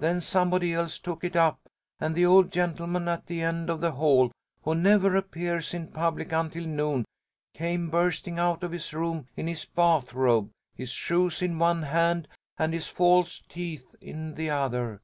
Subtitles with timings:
[0.00, 1.60] Then somebody else took it up,
[2.00, 4.32] and the old gentleman at the end of the hall,
[4.64, 7.04] who never appears in public until noon,
[7.54, 12.26] came bursting out of his room in his bath robe, his shoes in one hand
[12.58, 15.00] and his false teeth in the other.